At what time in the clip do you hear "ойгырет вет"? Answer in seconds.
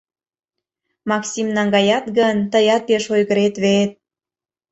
3.15-3.91